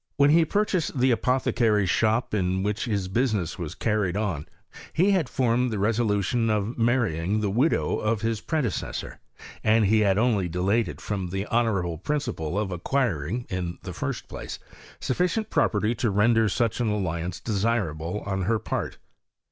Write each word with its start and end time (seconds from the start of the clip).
When 0.17 0.31
he 0.31 0.45
purchased 0.45 0.97
the 0.99 1.11
apothecary's 1.11 1.87
shop 1.91 2.33
in 2.33 2.63
which 2.63 2.85
his 2.85 3.07
business 3.07 3.59
was 3.59 3.75
carried 3.75 4.17
on, 4.17 4.47
he 4.93 5.11
had 5.11 5.29
formed 5.29 5.69
the 5.69 5.77
resolu* 5.77 6.23
tion 6.23 6.49
of 6.49 6.75
marrying 6.75 7.41
the 7.41 7.51
widow 7.51 7.99
of 7.99 8.21
his 8.21 8.41
predecessor, 8.41 9.19
and 9.63 9.85
he 9.85 9.99
had 9.99 10.17
only 10.17 10.49
delayed 10.49 10.87
it 10.87 10.99
from 10.99 11.29
the 11.29 11.45
honourable 11.45 11.99
principle 11.99 12.57
of 12.57 12.71
acquiring, 12.71 13.45
in 13.47 13.77
the 13.83 13.93
first 13.93 14.27
place, 14.27 14.57
sufficient 14.99 15.51
property 15.51 15.93
to 15.93 16.09
render 16.09 16.49
such 16.49 16.79
an 16.79 16.87
alliance 16.89 17.39
desirable 17.39 18.21
on 18.25 18.45
her 18.45 18.57
part. 18.57 18.97